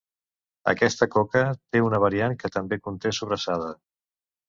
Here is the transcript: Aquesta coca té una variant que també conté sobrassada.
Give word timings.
Aquesta 0.73 1.09
coca 1.17 1.45
té 1.59 1.83
una 1.91 2.01
variant 2.07 2.37
que 2.43 2.53
també 2.59 2.83
conté 2.89 3.15
sobrassada. 3.23 3.73